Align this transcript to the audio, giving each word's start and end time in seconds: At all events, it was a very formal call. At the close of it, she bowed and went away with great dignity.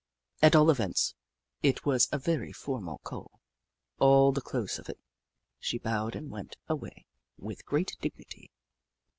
At 0.41 0.55
all 0.55 0.71
events, 0.71 1.13
it 1.61 1.85
was 1.85 2.09
a 2.11 2.17
very 2.17 2.51
formal 2.51 2.97
call. 3.03 3.39
At 4.01 4.33
the 4.33 4.41
close 4.43 4.79
of 4.79 4.89
it, 4.89 4.99
she 5.59 5.77
bowed 5.77 6.15
and 6.15 6.31
went 6.31 6.57
away 6.67 7.05
with 7.37 7.67
great 7.67 7.95
dignity. 8.01 8.49